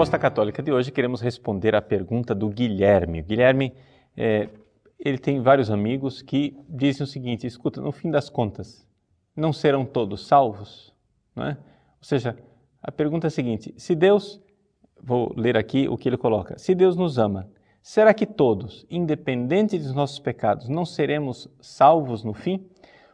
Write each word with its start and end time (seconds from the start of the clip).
Resposta 0.00 0.18
Católica 0.18 0.62
de 0.62 0.72
hoje, 0.72 0.90
queremos 0.90 1.20
responder 1.20 1.74
à 1.74 1.82
pergunta 1.82 2.34
do 2.34 2.48
Guilherme. 2.48 3.20
Guilherme, 3.20 3.74
é, 4.16 4.48
ele 4.98 5.18
tem 5.18 5.42
vários 5.42 5.70
amigos 5.70 6.22
que 6.22 6.56
dizem 6.66 7.04
o 7.04 7.06
seguinte: 7.06 7.46
escuta, 7.46 7.82
no 7.82 7.92
fim 7.92 8.10
das 8.10 8.30
contas, 8.30 8.88
não 9.36 9.52
serão 9.52 9.84
todos 9.84 10.26
salvos? 10.26 10.90
Não 11.36 11.44
é? 11.44 11.50
Ou 11.50 12.04
seja, 12.04 12.34
a 12.82 12.90
pergunta 12.90 13.26
é 13.26 13.28
a 13.28 13.30
seguinte: 13.30 13.74
se 13.76 13.94
Deus, 13.94 14.40
vou 14.98 15.34
ler 15.36 15.54
aqui 15.54 15.86
o 15.86 15.98
que 15.98 16.08
ele 16.08 16.16
coloca, 16.16 16.58
se 16.58 16.74
Deus 16.74 16.96
nos 16.96 17.18
ama, 17.18 17.50
será 17.82 18.14
que 18.14 18.24
todos, 18.24 18.86
independente 18.88 19.78
dos 19.78 19.92
nossos 19.92 20.18
pecados, 20.18 20.66
não 20.66 20.86
seremos 20.86 21.46
salvos 21.60 22.24
no 22.24 22.32
fim? 22.32 22.66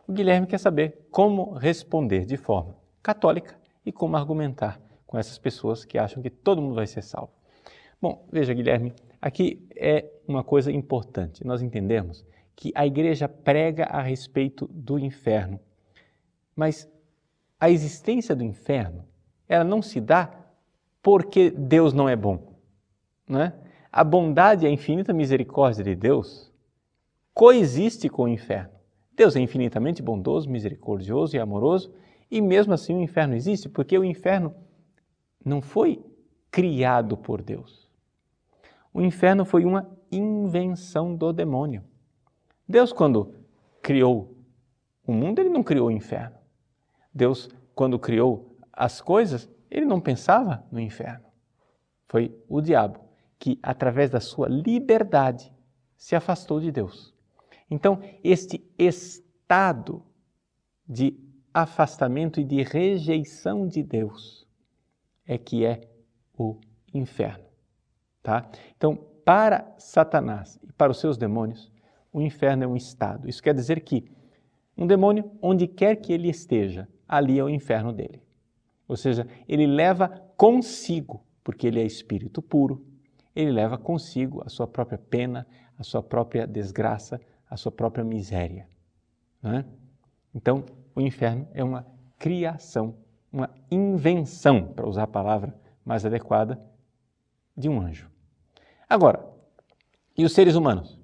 O 0.07 0.13
Guilherme 0.13 0.47
quer 0.47 0.59
saber 0.59 1.09
como 1.11 1.53
responder 1.55 2.25
de 2.25 2.37
forma 2.37 2.77
católica 3.03 3.59
e 3.85 3.91
como 3.91 4.17
argumentar 4.17 4.86
com 5.07 5.19
essas 5.19 5.39
pessoas 5.39 5.85
que 5.85 5.99
acham 5.99 6.23
que 6.23 6.31
todo 6.31 6.61
mundo 6.61 6.75
vai 6.75 6.87
ser 6.87 7.03
salvo. 7.03 7.33
Bom, 8.01 8.27
veja, 8.31 8.53
Guilherme, 8.53 8.93
aqui 9.21 9.67
é 9.75 10.05
uma 10.27 10.45
coisa 10.45 10.71
importante 10.71 11.47
nós 11.47 11.63
entendemos 11.63 12.25
que 12.55 12.73
a 12.75 12.87
igreja 12.87 13.29
prega 13.29 13.85
a 13.85 14.01
respeito 14.01 14.69
do 14.73 14.99
inferno, 14.99 15.61
mas 16.55 16.91
a 17.61 17.71
existência 17.71 18.35
do 18.35 18.43
inferno 18.43 19.05
ela 19.49 19.65
não 19.65 19.81
se 19.81 20.01
dá 20.01 20.31
porque 21.03 21.51
Deus 21.51 21.93
não 21.93 22.09
é 22.09 22.17
bom. 22.17 22.57
Não 23.29 23.41
é? 23.41 23.55
A 23.93 24.03
bondade 24.03 24.65
e 24.65 24.69
a 24.69 24.71
infinita 24.71 25.13
misericórdia 25.13 25.85
de 25.85 25.95
Deus 25.95 26.53
coexiste 27.33 28.09
com 28.09 28.25
o 28.25 28.29
inferno. 28.29 28.71
Deus 29.15 29.37
é 29.37 29.41
infinitamente 29.41 30.03
bondoso, 30.03 30.51
misericordioso 30.51 31.37
e 31.37 31.39
amoroso, 31.39 31.93
e 32.31 32.41
mesmo 32.41 32.75
assim 32.75 32.95
o 32.95 33.01
inferno 33.01 33.35
existe, 33.35 33.69
porque 33.69 33.97
o 33.97 34.05
inferno 34.05 34.55
não 35.45 35.61
foi 35.61 36.05
criado 36.51 37.17
por 37.17 37.43
Deus. 37.43 37.87
O 38.93 39.03
inferno 39.03 39.45
foi 39.45 39.65
uma 39.65 39.91
invenção 40.11 41.15
do 41.15 41.33
demônio. 41.33 41.85
Deus, 42.69 42.93
quando 42.93 43.35
criou 43.83 44.35
o 45.07 45.13
mundo, 45.13 45.39
ele 45.39 45.51
não 45.51 45.63
criou 45.63 45.89
o 45.89 45.91
inferno. 45.93 46.37
Deus, 47.13 47.49
quando 47.75 47.99
criou 47.99 48.57
as 48.73 49.01
coisas, 49.01 49.49
ele 49.71 49.87
não 49.87 50.01
pensava 50.01 50.65
no 50.73 50.81
inferno. 50.81 51.27
Foi 52.09 52.35
o 52.49 52.61
diabo 52.61 53.01
que, 53.39 53.59
através 53.63 54.11
da 54.11 54.21
sua 54.21 54.49
liberdade, 54.49 55.53
se 55.97 56.17
afastou 56.17 56.61
de 56.61 56.73
Deus. 56.73 57.15
Então, 57.71 58.01
este 58.25 58.65
estado 58.79 60.03
de 60.89 61.19
afastamento 61.53 62.41
e 62.41 62.45
de 62.45 62.63
rejeição 62.63 63.67
de 63.67 63.83
Deus 63.83 64.46
é 65.27 65.37
que 65.37 65.65
é 65.65 65.89
o 66.39 66.59
inferno, 66.93 67.45
tá? 68.23 68.49
Então, 68.77 68.97
para 69.25 69.75
Satanás 69.79 70.59
e 70.63 70.73
para 70.73 70.93
os 70.93 71.01
seus 71.01 71.17
demônios, 71.17 71.73
o 72.13 72.21
inferno 72.23 72.65
é 72.65 72.67
um 72.67 72.77
estado. 72.77 73.29
Isso 73.29 73.43
quer 73.43 73.55
dizer 73.55 73.81
que 73.81 74.11
um 74.77 74.87
demônio, 74.87 75.31
onde 75.41 75.67
quer 75.67 75.97
que 75.97 76.13
ele 76.13 76.29
esteja, 76.29 76.89
ali 77.09 77.39
é 77.39 77.45
o 77.45 77.49
inferno 77.49 77.93
dele. 77.93 78.23
Ou 78.87 78.97
seja, 78.97 79.27
ele 79.49 79.67
leva 79.67 80.09
consigo, 80.37 81.25
porque 81.43 81.67
ele 81.67 81.81
é 81.81 81.85
espírito 81.85 82.41
puro, 82.43 82.85
ele 83.35 83.51
leva 83.51 83.77
consigo 83.77 84.43
a 84.45 84.49
sua 84.49 84.67
própria 84.67 84.99
pena, 84.99 85.47
a 85.79 85.83
sua 85.83 86.03
própria 86.03 86.47
desgraça, 86.47 87.21
a 87.49 87.57
sua 87.57 87.73
própria 87.73 88.05
miséria. 88.05 88.69
É? 89.45 89.65
Então, 90.35 90.65
o 90.95 91.01
inferno 91.01 91.47
é 91.53 91.63
uma 91.63 91.87
criação, 92.19 92.97
uma 93.37 93.51
invenção, 93.71 94.73
para 94.73 94.89
usar 94.89 95.03
a 95.03 95.07
palavra 95.07 95.55
mais 95.85 96.07
adequada, 96.07 96.59
de 97.55 97.69
um 97.69 97.79
anjo. 97.79 98.11
Agora, 98.89 99.29
e 100.17 100.25
os 100.25 100.33
seres 100.33 100.55
humanos? 100.55 100.99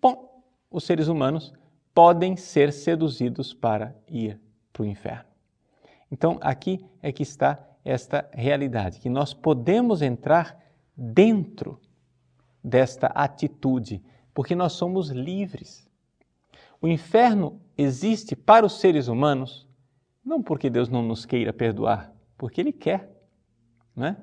Bom, 0.00 0.42
os 0.70 0.84
seres 0.84 1.08
humanos 1.08 1.52
podem 1.94 2.36
ser 2.36 2.72
seduzidos 2.72 3.52
para 3.52 3.94
ir 4.08 4.40
para 4.72 4.82
o 4.82 4.86
inferno. 4.86 5.28
Então, 6.10 6.38
aqui 6.40 6.82
é 7.02 7.12
que 7.12 7.22
está 7.22 7.62
esta 7.84 8.26
realidade, 8.32 8.98
que 8.98 9.10
nós 9.10 9.34
podemos 9.34 10.00
entrar 10.00 10.58
dentro 10.96 11.78
desta 12.62 13.08
atitude, 13.08 14.02
porque 14.32 14.54
nós 14.54 14.72
somos 14.72 15.10
livres. 15.10 15.86
O 16.80 16.88
inferno 16.88 17.60
existe 17.76 18.34
para 18.34 18.64
os 18.64 18.80
seres 18.80 19.06
humanos, 19.06 19.68
não 20.24 20.42
porque 20.42 20.70
Deus 20.70 20.88
não 20.88 21.02
nos 21.02 21.26
queira 21.26 21.52
perdoar, 21.52 22.12
porque 22.36 22.60
Ele 22.60 22.72
quer, 22.72 23.10
né? 23.94 24.16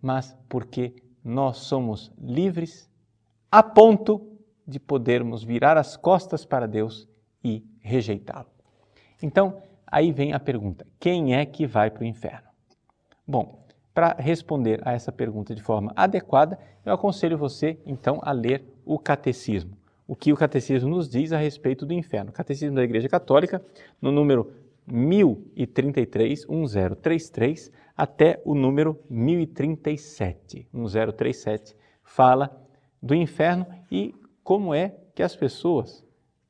mas 0.00 0.36
porque 0.48 0.94
nós 1.24 1.58
somos 1.58 2.12
livres 2.20 2.90
a 3.50 3.62
ponto 3.62 4.38
de 4.66 4.78
podermos 4.78 5.42
virar 5.42 5.76
as 5.76 5.96
costas 5.96 6.44
para 6.44 6.66
Deus 6.66 7.08
e 7.42 7.64
rejeitá-lo. 7.80 8.48
Então, 9.22 9.62
Aí 9.90 10.12
vem 10.12 10.32
a 10.32 10.40
pergunta: 10.40 10.86
quem 11.00 11.34
é 11.34 11.44
que 11.44 11.66
vai 11.66 11.90
para 11.90 12.02
o 12.02 12.06
inferno? 12.06 12.48
Bom, 13.26 13.64
para 13.92 14.14
responder 14.18 14.80
a 14.86 14.92
essa 14.92 15.10
pergunta 15.10 15.54
de 15.54 15.62
forma 15.62 15.92
adequada, 15.96 16.58
eu 16.84 16.92
aconselho 16.92 17.36
você 17.36 17.78
então 17.84 18.20
a 18.22 18.32
ler 18.32 18.64
o 18.84 18.98
Catecismo. 18.98 19.76
O 20.06 20.14
que 20.14 20.32
o 20.32 20.36
Catecismo 20.36 20.88
nos 20.88 21.08
diz 21.08 21.32
a 21.32 21.38
respeito 21.38 21.84
do 21.84 21.92
inferno. 21.92 22.30
O 22.30 22.32
Catecismo 22.32 22.76
da 22.76 22.82
Igreja 22.82 23.08
Católica, 23.08 23.62
no 24.00 24.10
número 24.10 24.52
1033, 24.90 26.46
1033, 26.46 27.72
até 27.96 28.40
o 28.44 28.54
número 28.54 28.98
1037, 29.10 30.68
1037, 30.72 31.76
fala 32.02 32.64
do 33.02 33.14
inferno 33.14 33.66
e 33.90 34.14
como 34.42 34.74
é 34.74 34.94
que 35.14 35.22
as 35.22 35.34
pessoas 35.34 36.04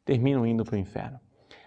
terminam 0.04 0.46
indo 0.46 0.64
para 0.64 0.76
o 0.76 0.78
inferno. 0.78 1.18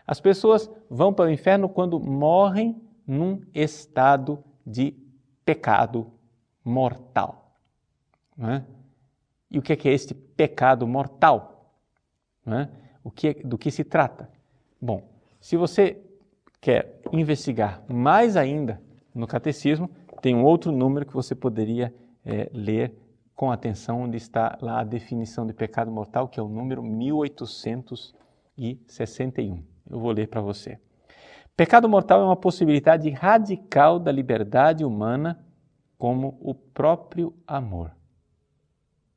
As 0.06 0.20
pessoas 0.20 0.70
vão 0.90 1.14
para 1.14 1.26
o 1.26 1.32
inferno 1.32 1.70
quando 1.70 2.00
morrem 2.00 2.82
num 3.06 3.42
estado 3.54 4.44
de 4.66 4.96
pecado 5.46 6.12
mortal. 6.64 7.58
É? 8.40 8.64
E 9.50 9.60
o 9.60 9.62
que 9.62 9.74
é, 9.74 9.76
que 9.76 9.90
é 9.90 9.94
este 9.94 10.14
pecado 10.14 10.88
mortal? 10.88 11.76
É? 12.48 12.68
O 13.04 13.12
que, 13.12 13.28
é, 13.28 13.34
do 13.34 13.58
que 13.58 13.70
se 13.70 13.84
trata? 13.84 14.30
Bom, 14.82 15.10
se 15.40 15.58
você 15.58 16.02
quer 16.62 17.02
investigar 17.12 17.84
mais 17.90 18.38
ainda 18.38 18.82
no 19.14 19.28
catecismo, 19.28 19.90
tem 20.22 20.34
um 20.36 20.46
outro 20.46 20.72
número 20.72 21.06
que 21.06 21.14
você 21.14 21.36
poderia 21.36 21.94
é, 22.24 22.50
ler 22.54 22.96
com 23.36 23.52
atenção, 23.52 24.04
onde 24.04 24.16
está 24.18 24.56
lá 24.62 24.80
a 24.82 24.84
definição 24.84 25.48
de 25.48 25.54
pecado 25.54 25.92
mortal, 25.92 26.28
que 26.28 26.40
é 26.40 26.44
o 26.44 26.48
número 26.48 26.84
1861. 26.84 29.64
Eu 29.90 30.00
vou 30.00 30.12
ler 30.12 30.28
para 30.28 30.42
você. 30.42 30.78
Pecado 31.58 31.90
mortal 31.90 32.22
é 32.22 32.24
uma 32.24 32.36
possibilidade 32.36 33.10
radical 33.10 33.98
da 34.00 34.12
liberdade 34.12 34.86
humana 34.86 35.44
como 35.98 36.38
o 36.40 36.54
próprio 36.54 37.34
amor. 37.48 37.90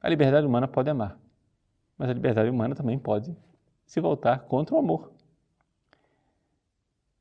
A 0.00 0.08
liberdade 0.08 0.46
humana 0.46 0.66
pode 0.66 0.88
amar, 0.90 1.18
mas 1.96 2.08
a 2.08 2.12
liberdade 2.12 2.50
humana 2.50 2.74
também 2.74 2.98
pode 2.98 3.36
se 3.86 4.00
voltar 4.00 4.40
contra 4.40 4.74
o 4.74 4.78
amor. 4.78 5.12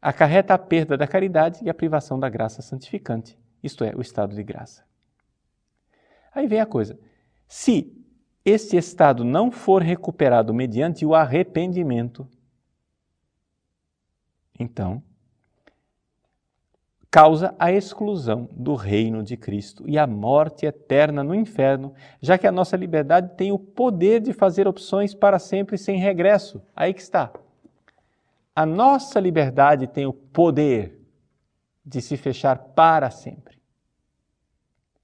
Acarreta 0.04 0.54
a 0.54 0.58
perda 0.58 0.98
da 0.98 1.08
caridade 1.08 1.60
e 1.64 1.70
a 1.70 1.74
privação 1.74 2.20
da 2.20 2.28
graça 2.28 2.62
santificante, 2.62 3.40
isto 3.64 3.86
é, 3.86 3.94
o 3.96 4.02
estado 4.02 4.36
de 4.36 4.44
graça. 4.44 4.84
Aí 6.36 6.46
vem 6.46 6.60
a 6.60 6.66
coisa: 6.66 7.00
se 7.48 7.96
este 8.44 8.76
estado 8.76 9.24
não 9.24 9.50
for 9.50 9.82
recuperado 9.82 10.54
mediante 10.54 11.06
o 11.06 11.16
arrependimento, 11.16 12.28
então, 14.60 15.02
causa 17.10 17.56
a 17.58 17.72
exclusão 17.72 18.50
do 18.52 18.76
reino 18.76 19.24
de 19.24 19.38
Cristo 19.38 19.88
e 19.88 19.98
a 19.98 20.06
morte 20.06 20.66
eterna 20.66 21.24
no 21.24 21.34
inferno, 21.34 21.94
já 22.22 22.38
que 22.38 22.46
a 22.46 22.52
nossa 22.52 22.76
liberdade 22.76 23.38
tem 23.38 23.54
o 23.54 23.58
poder 23.58 24.20
de 24.20 24.34
fazer 24.34 24.68
opções 24.68 25.16
para 25.16 25.40
sempre 25.40 25.78
sem 25.78 25.98
regresso. 25.98 26.62
Aí 26.76 26.94
que 26.94 27.02
está. 27.02 27.32
A 28.56 28.66
nossa 28.66 29.20
liberdade 29.20 29.88
tem 29.88 30.06
o 30.06 30.14
poder 30.14 31.00
de 31.86 32.02
se 32.02 32.16
fechar 32.16 32.56
para 32.58 33.10
sempre. 33.10 33.58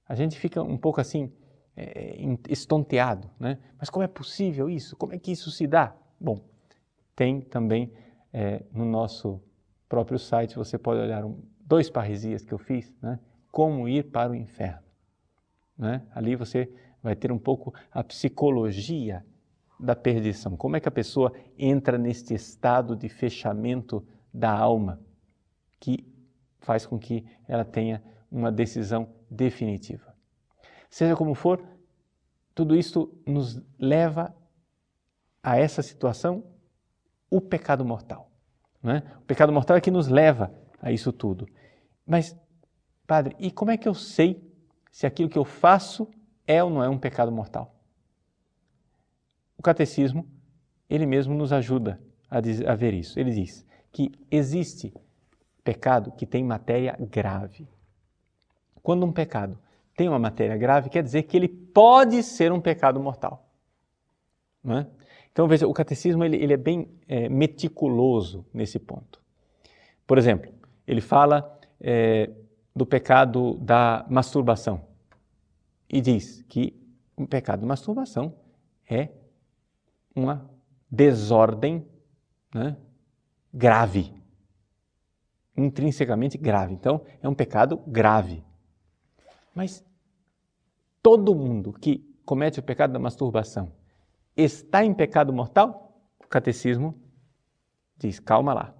A 0.08 0.14
gente 0.14 0.38
fica 0.38 0.62
um 0.62 0.76
pouco 0.76 1.00
assim, 1.00 1.32
é, 1.76 2.16
estonteado, 2.48 3.30
né? 3.38 3.58
Mas 3.78 3.90
como 3.90 4.04
é 4.04 4.08
possível 4.08 4.68
isso? 4.68 4.96
Como 4.96 5.12
é 5.12 5.18
que 5.18 5.32
isso 5.32 5.50
se 5.50 5.66
dá? 5.66 5.94
Bom, 6.20 6.44
tem 7.14 7.40
também 7.40 7.92
é, 8.32 8.62
no 8.72 8.84
nosso 8.84 9.42
próprio 9.88 10.18
site 10.18 10.56
você 10.56 10.78
pode 10.78 11.00
olhar 11.00 11.24
um, 11.24 11.42
dois 11.60 11.90
parresias 11.90 12.44
que 12.44 12.52
eu 12.52 12.58
fiz, 12.58 12.94
né? 13.02 13.18
Como 13.50 13.88
ir 13.88 14.04
para 14.04 14.30
o 14.30 14.34
inferno. 14.34 14.82
Né? 15.76 16.02
Ali 16.14 16.36
você 16.36 16.70
vai 17.02 17.16
ter 17.16 17.32
um 17.32 17.38
pouco 17.38 17.74
a 17.90 18.04
psicologia 18.04 19.24
da 19.80 19.96
perdição. 19.96 20.56
Como 20.56 20.76
é 20.76 20.80
que 20.80 20.88
a 20.88 20.92
pessoa 20.92 21.32
entra 21.58 21.96
neste 21.96 22.34
estado 22.34 22.94
de 22.94 23.08
fechamento 23.08 24.06
da 24.32 24.52
alma 24.52 25.00
que 25.78 26.06
faz 26.60 26.86
com 26.86 26.98
que 26.98 27.24
ela 27.48 27.64
tenha 27.64 28.02
uma 28.30 28.52
decisão 28.52 29.08
definitiva. 29.30 30.14
Seja 30.88 31.16
como 31.16 31.34
for, 31.34 31.64
tudo 32.54 32.76
isto 32.76 33.12
nos 33.26 33.60
leva 33.78 34.34
a 35.42 35.56
essa 35.56 35.82
situação, 35.82 36.44
o 37.30 37.40
pecado 37.40 37.84
mortal. 37.84 38.30
Né? 38.82 39.02
O 39.18 39.22
pecado 39.22 39.52
mortal 39.52 39.76
é 39.76 39.80
que 39.80 39.90
nos 39.90 40.08
leva 40.08 40.52
a 40.80 40.92
isso 40.92 41.12
tudo. 41.12 41.46
Mas, 42.06 42.36
padre, 43.06 43.34
e 43.38 43.50
como 43.50 43.70
é 43.70 43.76
que 43.76 43.88
eu 43.88 43.94
sei 43.94 44.46
se 44.90 45.06
aquilo 45.06 45.30
que 45.30 45.38
eu 45.38 45.44
faço 45.44 46.08
é 46.46 46.62
ou 46.62 46.70
não 46.70 46.82
é 46.82 46.88
um 46.88 46.98
pecado 46.98 47.32
mortal? 47.32 47.79
O 49.60 49.62
catecismo, 49.62 50.26
ele 50.88 51.04
mesmo 51.04 51.34
nos 51.34 51.52
ajuda 51.52 52.00
a, 52.30 52.38
a 52.38 52.74
ver 52.74 52.94
isso. 52.94 53.20
Ele 53.20 53.30
diz 53.30 53.62
que 53.92 54.10
existe 54.30 54.90
pecado 55.62 56.12
que 56.12 56.24
tem 56.24 56.42
matéria 56.42 56.96
grave. 56.98 57.68
Quando 58.82 59.04
um 59.04 59.12
pecado 59.12 59.58
tem 59.94 60.08
uma 60.08 60.18
matéria 60.18 60.56
grave, 60.56 60.88
quer 60.88 61.02
dizer 61.02 61.24
que 61.24 61.36
ele 61.36 61.46
pode 61.46 62.22
ser 62.22 62.50
um 62.52 62.58
pecado 62.58 62.98
mortal. 62.98 63.50
É? 64.66 64.86
Então, 65.30 65.46
veja, 65.46 65.68
o 65.68 65.74
catecismo 65.74 66.24
ele, 66.24 66.38
ele 66.38 66.54
é 66.54 66.56
bem 66.56 66.88
é, 67.06 67.28
meticuloso 67.28 68.46
nesse 68.54 68.78
ponto. 68.78 69.20
Por 70.06 70.16
exemplo, 70.16 70.50
ele 70.86 71.02
fala 71.02 71.60
é, 71.78 72.30
do 72.74 72.86
pecado 72.86 73.58
da 73.58 74.06
masturbação 74.08 74.86
e 75.86 76.00
diz 76.00 76.40
que 76.48 76.74
o 77.14 77.26
pecado 77.26 77.60
de 77.60 77.66
masturbação 77.66 78.34
é 78.88 79.19
uma 80.14 80.50
desordem 80.90 81.86
né, 82.54 82.76
grave, 83.52 84.12
intrinsecamente 85.56 86.36
grave. 86.36 86.72
Então, 86.74 87.02
é 87.22 87.28
um 87.28 87.34
pecado 87.34 87.76
grave. 87.86 88.44
Mas 89.54 89.84
todo 91.02 91.34
mundo 91.34 91.72
que 91.72 91.98
comete 92.24 92.60
o 92.60 92.62
pecado 92.62 92.92
da 92.92 92.98
masturbação 92.98 93.72
está 94.36 94.84
em 94.84 94.94
pecado 94.94 95.32
mortal? 95.32 96.00
O 96.24 96.28
catecismo 96.28 96.94
diz: 97.96 98.18
calma 98.18 98.54
lá. 98.54 98.74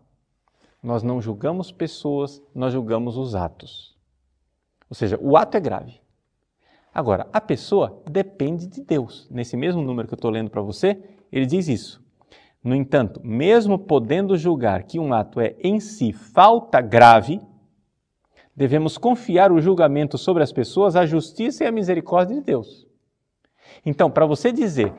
Nós 0.82 1.02
não 1.02 1.20
julgamos 1.20 1.70
pessoas, 1.70 2.42
nós 2.54 2.72
julgamos 2.72 3.16
os 3.18 3.34
atos. 3.34 3.94
Ou 4.88 4.94
seja, 4.94 5.18
o 5.20 5.36
ato 5.36 5.56
é 5.56 5.60
grave. 5.60 6.00
Agora, 6.92 7.28
a 7.32 7.40
pessoa 7.40 8.02
depende 8.10 8.66
de 8.66 8.82
Deus. 8.82 9.28
Nesse 9.30 9.56
mesmo 9.56 9.82
número 9.82 10.08
que 10.08 10.14
eu 10.14 10.16
estou 10.16 10.30
lendo 10.30 10.50
para 10.50 10.62
você, 10.62 11.00
ele 11.32 11.46
diz 11.46 11.68
isso. 11.68 12.00
No 12.62 12.74
entanto, 12.74 13.20
mesmo 13.24 13.78
podendo 13.78 14.36
julgar 14.36 14.82
que 14.82 14.98
um 14.98 15.14
ato 15.14 15.40
é 15.40 15.56
em 15.62 15.80
si 15.80 16.12
falta 16.12 16.80
grave, 16.80 17.40
devemos 18.54 18.98
confiar 18.98 19.50
o 19.50 19.60
julgamento 19.60 20.18
sobre 20.18 20.42
as 20.42 20.52
pessoas 20.52 20.94
à 20.94 21.06
justiça 21.06 21.64
e 21.64 21.66
à 21.66 21.72
misericórdia 21.72 22.36
de 22.36 22.42
Deus. 22.42 22.86
Então, 23.84 24.10
para 24.10 24.26
você 24.26 24.52
dizer 24.52 24.92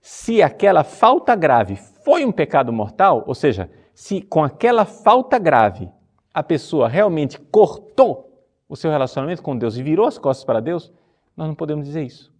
se 0.00 0.40
aquela 0.40 0.84
falta 0.84 1.34
grave 1.34 1.76
foi 1.76 2.24
um 2.24 2.30
pecado 2.30 2.72
mortal, 2.72 3.24
ou 3.26 3.34
seja, 3.34 3.68
se 3.92 4.22
com 4.22 4.44
aquela 4.44 4.84
falta 4.84 5.38
grave 5.38 5.90
a 6.32 6.42
pessoa 6.42 6.88
realmente 6.88 7.40
cortou 7.40 8.46
o 8.68 8.76
seu 8.76 8.90
relacionamento 8.90 9.42
com 9.42 9.56
Deus 9.56 9.76
e 9.76 9.82
virou 9.82 10.06
as 10.06 10.16
costas 10.16 10.44
para 10.44 10.60
Deus, 10.60 10.92
nós 11.36 11.48
não 11.48 11.54
podemos 11.54 11.86
dizer 11.86 12.04
isso. 12.04 12.32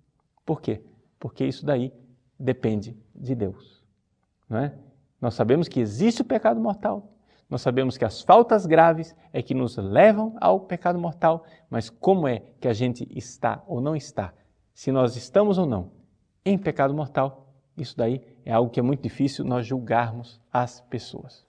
Por 0.45 0.61
quê? 0.61 0.81
Porque 1.19 1.45
isso 1.45 1.67
daí 1.67 1.93
depende 2.39 2.97
de 3.15 3.35
Deus. 3.35 3.85
Não 4.49 4.59
é? 4.59 4.75
Nós 5.21 5.35
sabemos 5.35 5.69
que 5.69 5.81
existe 5.81 6.23
o 6.23 6.25
pecado 6.25 6.61
mortal, 6.61 7.13
nós 7.49 7.63
sabemos 7.63 7.97
que 7.97 8.05
as 8.05 8.23
faltas 8.23 8.67
graves 8.67 9.15
é 9.33 9.41
que 9.41 9.55
nos 9.55 9.77
levam 9.77 10.37
ao 10.41 10.61
pecado 10.61 10.99
mortal, 10.99 11.45
mas 11.71 11.89
como 11.89 12.27
é 12.27 12.43
que 12.61 12.67
a 12.67 12.73
gente 12.73 13.07
está 13.17 13.63
ou 13.69 13.81
não 13.81 13.95
está, 13.95 14.35
se 14.75 14.91
nós 14.91 15.17
estamos 15.17 15.57
ou 15.57 15.67
não 15.67 15.93
em 16.45 16.59
pecado 16.59 16.93
mortal, 16.93 17.55
isso 17.77 17.97
daí 17.97 18.21
é 18.45 18.53
algo 18.53 18.71
que 18.71 18.81
é 18.81 18.83
muito 18.83 19.03
difícil 19.03 19.45
nós 19.45 19.67
julgarmos 19.67 20.41
as 20.53 20.81
pessoas. 20.83 21.47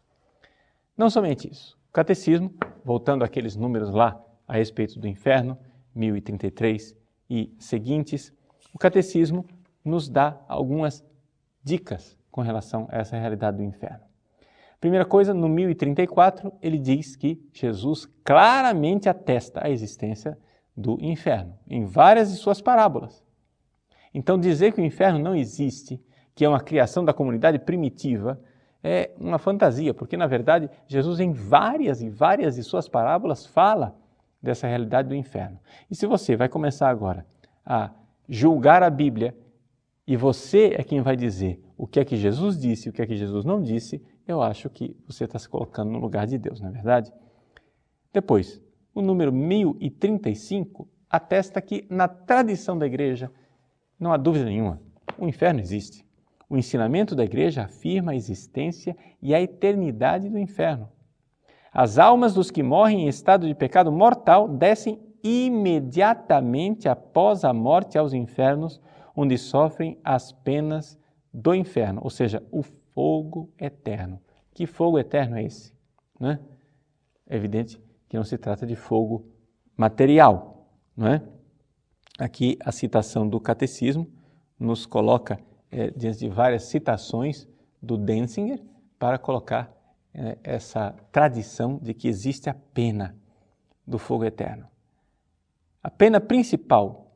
Não 0.96 1.10
somente 1.10 1.50
isso. 1.50 1.78
O 1.90 1.94
catecismo, 1.94 2.54
voltando 2.84 3.24
àqueles 3.24 3.56
números 3.56 3.90
lá 3.92 4.22
a 4.48 4.54
respeito 4.54 5.00
do 5.00 5.08
inferno, 5.08 5.58
1033 5.96 6.96
e 7.30 7.54
seguintes, 7.58 8.34
o 8.74 8.78
catecismo 8.78 9.46
nos 9.88 10.10
dá 10.10 10.40
algumas 10.48 11.06
dicas 11.64 12.18
com 12.32 12.42
relação 12.42 12.88
a 12.92 13.00
essa 13.00 13.18
realidade 13.18 13.58
do 13.58 13.64
inferno. 13.64 14.06
Primeira 14.80 15.06
coisa, 15.06 15.34
no 15.34 15.50
1034, 15.50 16.54
ele 16.62 16.78
diz 16.78 17.16
que 17.16 17.42
Jesus 17.52 18.08
claramente 18.24 19.10
atesta 19.10 19.66
a 19.66 19.70
existência 19.70 20.38
do 20.76 20.98
inferno, 21.02 21.58
em 21.68 21.84
várias 21.84 22.32
de 22.32 22.38
suas 22.38 22.62
parábolas. 22.62 23.26
Então, 24.14 24.40
dizer 24.40 24.74
que 24.74 24.82
o 24.82 24.86
inferno 24.86 25.18
não 25.18 25.36
existe 25.36 26.00
que 26.38 26.46
é 26.46 26.50
uma 26.50 26.60
criação 26.60 27.04
da 27.04 27.12
comunidade 27.12 27.58
primitiva, 27.58 28.40
é 28.84 29.10
uma 29.20 29.40
fantasia, 29.40 29.92
porque 29.92 30.16
na 30.16 30.28
verdade 30.28 30.70
Jesus 30.86 31.20
em 31.20 31.32
várias 31.32 32.04
e 32.04 32.10
várias 32.10 32.56
de 32.56 32.64
suas 32.64 32.88
parábolas 32.88 33.44
fala 33.44 33.98
dessa 34.40 34.68
realidade 34.68 35.10
do 35.10 35.16
inferno. 35.16 35.60
E 35.90 35.96
se 35.96 36.06
você 36.06 36.36
vai 36.36 36.48
começar 36.48 36.90
agora 36.90 37.26
a 37.66 37.90
julgar 38.30 38.84
a 38.84 38.90
Bíblia 38.92 39.36
e 40.08 40.16
você 40.16 40.74
é 40.78 40.84
quem 40.84 41.02
vai 41.02 41.18
dizer 41.18 41.62
o 41.78 41.86
que 41.86 42.00
é 42.00 42.06
que 42.06 42.16
Jesus 42.16 42.58
disse 42.58 42.90
o 42.90 42.94
que 42.94 43.02
é 43.02 43.06
que 43.06 43.16
Jesus 43.16 43.44
não 43.46 43.62
disse, 43.62 44.02
eu 44.28 44.42
acho 44.42 44.70
que 44.70 44.96
você 45.06 45.26
está 45.26 45.38
se 45.38 45.48
colocando 45.48 45.92
no 45.92 46.00
lugar 46.00 46.26
de 46.26 46.38
Deus, 46.38 46.60
não 46.60 46.70
é 46.70 46.72
verdade? 46.72 47.12
Depois, 48.12 48.62
o 48.96 49.02
número 49.02 49.32
1035 49.32 50.88
atesta 51.10 51.62
que 51.62 51.86
na 51.90 52.08
tradição 52.08 52.78
da 52.78 52.88
igreja 52.88 53.32
não 54.00 54.12
há 54.12 54.18
dúvida 54.18 54.46
nenhuma, 54.46 54.82
o 55.18 55.28
inferno 55.28 55.60
existe. 55.60 56.06
O 56.50 56.58
ensinamento 56.58 57.14
da 57.14 57.26
igreja 57.26 57.64
afirma 57.64 58.14
a 58.14 58.16
existência 58.16 58.96
e 59.22 59.36
a 59.36 59.42
eternidade 59.42 60.30
do 60.30 60.40
inferno. 60.40 60.90
As 61.74 62.00
almas 62.00 62.34
dos 62.34 62.50
que 62.50 62.64
morrem 62.64 63.02
em 63.02 63.08
estado 63.08 63.48
de 63.48 63.54
pecado 63.54 63.92
mortal 63.92 64.48
descem 64.48 65.00
imediatamente 65.24 66.88
após 66.88 67.44
a 67.44 67.54
morte 67.54 67.98
aos 67.98 68.14
infernos, 68.14 68.82
onde 69.18 69.36
sofrem 69.36 70.00
as 70.04 70.32
penas 70.32 70.96
do 71.34 71.56
inferno, 71.56 72.02
ou 72.04 72.10
seja, 72.12 72.44
o 72.52 72.62
fogo 72.62 73.52
eterno. 73.60 74.22
Que 74.54 74.68
fogo 74.68 75.00
eterno 75.00 75.38
é 75.38 75.44
esse? 75.44 75.74
Né? 76.20 76.40
É 77.28 77.36
evidente 77.36 77.82
que 78.08 78.16
não 78.16 78.24
se 78.24 78.38
trata 78.38 78.66
de 78.66 78.76
fogo 78.76 79.26
material, 79.76 80.68
é? 81.00 81.22
Aqui 82.20 82.58
a 82.64 82.72
citação 82.72 83.28
do 83.28 83.40
catecismo 83.40 84.08
nos 84.60 84.86
coloca 84.86 85.40
é, 85.70 85.92
diante 85.92 86.20
de 86.20 86.30
várias 86.30 86.64
citações 86.64 87.48
do 87.82 87.98
Denzinger 87.98 88.64
para 88.98 89.20
colocar 89.20 89.72
é, 90.14 90.38
essa 90.44 90.96
tradição 91.12 91.78
de 91.78 91.94
que 91.94 92.08
existe 92.08 92.50
a 92.50 92.56
pena 92.56 93.16
do 93.86 94.00
fogo 94.00 94.26
eterno. 94.26 94.68
A 95.84 95.92
pena 95.92 96.20
principal 96.20 97.07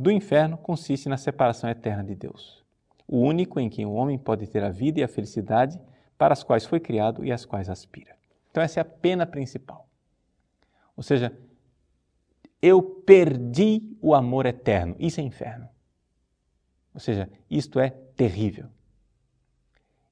do 0.00 0.10
inferno 0.10 0.56
consiste 0.56 1.10
na 1.10 1.18
separação 1.18 1.68
eterna 1.68 2.02
de 2.02 2.14
Deus, 2.14 2.64
o 3.06 3.18
único 3.18 3.60
em 3.60 3.68
quem 3.68 3.84
o 3.84 3.92
homem 3.92 4.18
pode 4.18 4.46
ter 4.46 4.64
a 4.64 4.70
vida 4.70 4.98
e 4.98 5.02
a 5.02 5.08
felicidade 5.08 5.78
para 6.16 6.32
as 6.32 6.42
quais 6.42 6.64
foi 6.64 6.80
criado 6.80 7.22
e 7.22 7.30
às 7.30 7.44
quais 7.44 7.68
aspira. 7.68 8.16
Então, 8.50 8.62
essa 8.62 8.80
é 8.80 8.82
a 8.82 8.84
pena 8.84 9.26
principal. 9.26 9.86
Ou 10.96 11.02
seja, 11.02 11.38
eu 12.62 12.82
perdi 12.82 13.94
o 14.00 14.14
amor 14.14 14.46
eterno. 14.46 14.96
Isso 14.98 15.20
é 15.20 15.22
inferno. 15.22 15.68
Ou 16.94 17.00
seja, 17.00 17.28
isto 17.50 17.78
é 17.78 17.90
terrível. 17.90 18.68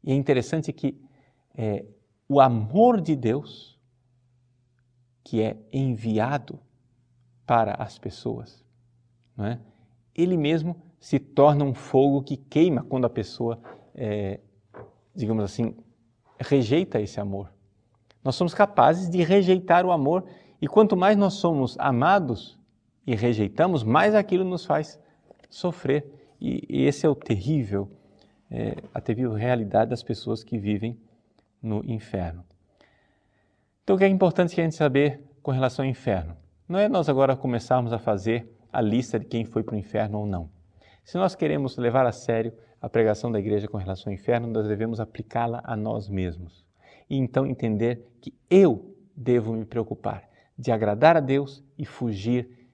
E 0.04 0.12
é 0.12 0.14
interessante 0.14 0.70
que 0.70 1.00
é, 1.56 1.86
o 2.28 2.42
amor 2.42 3.00
de 3.00 3.16
Deus, 3.16 3.80
que 5.24 5.40
é 5.40 5.56
enviado 5.72 6.60
para 7.46 7.72
as 7.72 7.98
pessoas, 7.98 8.62
não 9.34 9.46
é? 9.46 9.58
Ele 10.18 10.36
mesmo 10.36 10.76
se 10.98 11.18
torna 11.20 11.64
um 11.64 11.72
fogo 11.72 12.22
que 12.22 12.36
queima 12.36 12.82
quando 12.82 13.04
a 13.04 13.10
pessoa, 13.10 13.60
é, 13.94 14.40
digamos 15.14 15.44
assim, 15.44 15.76
rejeita 16.40 17.00
esse 17.00 17.20
amor. 17.20 17.52
Nós 18.24 18.34
somos 18.34 18.52
capazes 18.52 19.08
de 19.08 19.22
rejeitar 19.22 19.86
o 19.86 19.92
amor 19.92 20.24
e 20.60 20.66
quanto 20.66 20.96
mais 20.96 21.16
nós 21.16 21.34
somos 21.34 21.76
amados 21.78 22.58
e 23.06 23.14
rejeitamos, 23.14 23.84
mais 23.84 24.14
aquilo 24.14 24.44
nos 24.44 24.66
faz 24.66 24.98
sofrer. 25.48 26.04
E, 26.40 26.64
e 26.68 26.84
esse 26.84 27.06
é 27.06 27.08
o 27.08 27.14
terrível, 27.14 27.88
é, 28.50 28.76
a 28.92 29.00
terrível 29.00 29.32
realidade 29.32 29.90
das 29.90 30.02
pessoas 30.02 30.42
que 30.42 30.58
vivem 30.58 30.98
no 31.62 31.84
inferno. 31.84 32.44
Então, 33.84 33.94
o 33.94 33.98
que 33.98 34.04
é 34.04 34.08
importante 34.08 34.54
que 34.54 34.60
a 34.60 34.64
gente 34.64 34.76
saber 34.76 35.22
com 35.42 35.52
relação 35.52 35.84
ao 35.84 35.90
inferno? 35.90 36.36
Não 36.68 36.78
é 36.78 36.88
nós 36.88 37.08
agora 37.08 37.34
começarmos 37.36 37.92
a 37.92 37.98
fazer 37.98 38.57
a 38.72 38.80
lista 38.80 39.18
de 39.18 39.26
quem 39.26 39.44
foi 39.44 39.62
para 39.62 39.74
o 39.74 39.78
inferno 39.78 40.18
ou 40.18 40.26
não. 40.26 40.50
Se 41.04 41.16
nós 41.16 41.34
queremos 41.34 41.76
levar 41.76 42.06
a 42.06 42.12
sério 42.12 42.52
a 42.80 42.88
pregação 42.88 43.32
da 43.32 43.38
igreja 43.38 43.66
com 43.66 43.76
relação 43.76 44.10
ao 44.10 44.14
inferno, 44.14 44.46
nós 44.46 44.68
devemos 44.68 45.00
aplicá-la 45.00 45.60
a 45.64 45.76
nós 45.76 46.08
mesmos. 46.08 46.66
E 47.08 47.16
então 47.16 47.46
entender 47.46 48.06
que 48.20 48.32
eu 48.50 48.94
devo 49.16 49.52
me 49.52 49.64
preocupar 49.64 50.28
de 50.56 50.70
agradar 50.70 51.16
a 51.16 51.20
Deus 51.20 51.64
e 51.78 51.84
fugir 51.84 52.68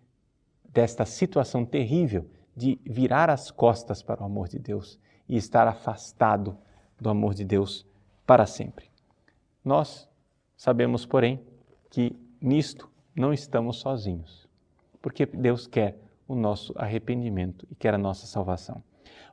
desta 0.64 1.04
situação 1.04 1.64
terrível 1.64 2.28
de 2.56 2.78
virar 2.84 3.30
as 3.30 3.50
costas 3.50 4.02
para 4.02 4.22
o 4.22 4.26
amor 4.26 4.48
de 4.48 4.58
Deus 4.58 4.98
e 5.28 5.36
estar 5.36 5.66
afastado 5.66 6.56
do 7.00 7.08
amor 7.08 7.34
de 7.34 7.44
Deus 7.44 7.86
para 8.26 8.46
sempre. 8.46 8.86
Nós 9.64 10.08
sabemos, 10.56 11.06
porém, 11.06 11.40
que 11.90 12.16
nisto 12.40 12.90
não 13.14 13.32
estamos 13.32 13.76
sozinhos, 13.76 14.43
porque 15.04 15.26
Deus 15.26 15.66
quer 15.66 15.98
o 16.26 16.34
nosso 16.34 16.72
arrependimento 16.78 17.68
e 17.70 17.74
quer 17.74 17.92
a 17.92 17.98
nossa 17.98 18.26
salvação. 18.26 18.82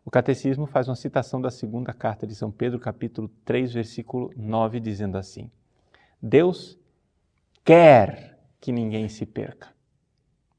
O 0.04 0.12
catecismo 0.12 0.66
faz 0.66 0.90
uma 0.90 0.98
citação 0.98 1.40
da 1.40 1.50
segunda 1.50 1.94
carta 1.94 2.28
de 2.28 2.36
São 2.36 2.52
Pedro, 2.52 2.78
capítulo 2.78 3.32
3, 3.46 3.72
versículo 3.72 4.34
9, 4.36 4.82
dizendo 4.82 5.18
assim: 5.18 5.50
Deus 6.22 6.78
quer 7.64 8.38
que 8.60 8.70
ninguém 8.70 9.08
se 9.08 9.26
perca. 9.26 9.70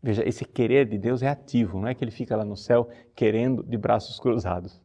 Veja, 0.02 0.26
esse 0.26 0.47
querer 0.47 0.88
de 0.88 0.97
Deus 0.97 1.23
é 1.23 1.28
ativo, 1.28 1.78
não 1.78 1.88
é 1.88 1.95
que 1.95 2.02
ele 2.02 2.11
fica 2.11 2.35
lá 2.35 2.45
no 2.45 2.57
céu 2.57 2.88
querendo 3.14 3.62
de 3.62 3.76
braços 3.76 4.19
cruzados. 4.19 4.81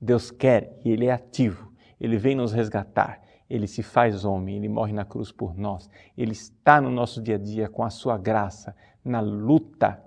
Deus 0.00 0.32
quer 0.32 0.80
e 0.84 0.90
ele 0.90 1.06
é 1.06 1.12
ativo. 1.12 1.72
Ele 2.00 2.16
vem 2.16 2.34
nos 2.34 2.52
resgatar, 2.52 3.22
ele 3.48 3.66
se 3.66 3.82
faz 3.82 4.24
homem, 4.24 4.56
ele 4.56 4.68
morre 4.68 4.92
na 4.92 5.04
cruz 5.04 5.32
por 5.32 5.56
nós. 5.56 5.90
Ele 6.16 6.32
está 6.32 6.80
no 6.80 6.88
nosso 6.88 7.20
dia 7.20 7.34
a 7.34 7.38
dia 7.38 7.68
com 7.68 7.82
a 7.82 7.90
sua 7.90 8.16
graça, 8.16 8.74
na 9.04 9.20
luta 9.20 10.00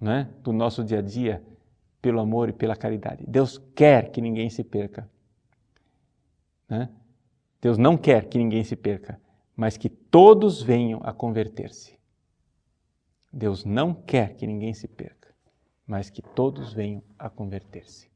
né, 0.00 0.30
do 0.42 0.52
nosso 0.52 0.84
dia 0.84 1.00
a 1.00 1.02
dia 1.02 1.42
pelo 2.00 2.20
amor 2.20 2.48
e 2.48 2.52
pela 2.52 2.76
caridade. 2.76 3.24
Deus 3.26 3.58
quer 3.74 4.10
que 4.10 4.20
ninguém 4.20 4.48
se 4.48 4.62
perca. 4.62 5.08
Né? 6.68 6.88
Deus 7.60 7.78
não 7.78 7.96
quer 7.96 8.26
que 8.26 8.38
ninguém 8.38 8.62
se 8.62 8.76
perca, 8.76 9.20
mas 9.56 9.76
que 9.76 9.88
todos 9.88 10.62
venham 10.62 11.00
a 11.02 11.12
converter-se. 11.12 11.98
Deus 13.32 13.64
não 13.64 13.92
quer 13.92 14.34
que 14.34 14.46
ninguém 14.46 14.72
se 14.72 14.86
perca, 14.86 15.34
mas 15.86 16.10
que 16.10 16.22
todos 16.22 16.72
venham 16.72 17.02
a 17.18 17.28
converter-se. 17.28 18.08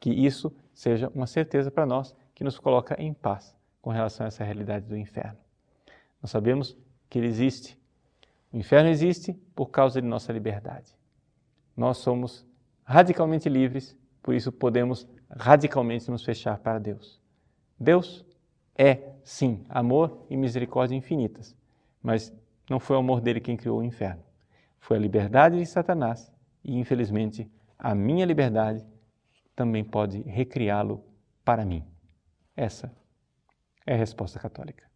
Que 0.00 0.10
isso 0.10 0.52
seja 0.74 1.12
uma 1.14 1.26
certeza 1.26 1.70
para 1.70 1.86
nós 1.86 2.16
que 2.38 2.44
nos 2.44 2.56
coloca 2.56 2.94
em 3.02 3.12
paz 3.12 3.52
com 3.82 3.90
relação 3.90 4.24
a 4.24 4.28
essa 4.28 4.44
realidade 4.44 4.86
do 4.86 4.96
inferno. 4.96 5.40
Nós 6.22 6.30
sabemos 6.30 6.78
que 7.10 7.18
ele 7.18 7.26
existe. 7.26 7.76
O 8.52 8.56
inferno 8.56 8.88
existe 8.88 9.32
por 9.56 9.70
causa 9.70 10.00
de 10.00 10.06
nossa 10.06 10.32
liberdade. 10.32 10.94
Nós 11.76 11.98
somos 11.98 12.46
radicalmente 12.84 13.48
livres, 13.48 13.98
por 14.22 14.36
isso 14.36 14.52
podemos 14.52 15.04
radicalmente 15.28 16.08
nos 16.12 16.24
fechar 16.24 16.58
para 16.58 16.78
Deus. 16.78 17.20
Deus 17.76 18.24
é, 18.76 19.14
sim, 19.24 19.66
amor 19.68 20.24
e 20.30 20.36
misericórdia 20.36 20.94
infinitas, 20.94 21.56
mas 22.00 22.32
não 22.70 22.78
foi 22.78 22.94
o 22.94 23.00
amor 23.00 23.20
dele 23.20 23.40
quem 23.40 23.56
criou 23.56 23.80
o 23.80 23.84
inferno. 23.84 24.22
Foi 24.78 24.96
a 24.96 25.00
liberdade 25.00 25.58
de 25.58 25.66
Satanás 25.66 26.32
e, 26.62 26.78
infelizmente, 26.78 27.50
a 27.76 27.96
minha 27.96 28.24
liberdade 28.24 28.86
também 29.56 29.82
pode 29.82 30.22
recriá-lo 30.22 31.04
para 31.44 31.64
mim. 31.64 31.84
Essa 32.60 32.92
é 33.86 33.94
a 33.94 33.96
resposta 33.96 34.40
católica. 34.40 34.87